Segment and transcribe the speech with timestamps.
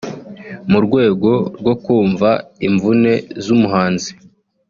[0.71, 1.29] mu rwego
[1.59, 2.29] rwo kumva
[2.67, 3.13] imvune
[3.43, 4.11] z’umuhanzi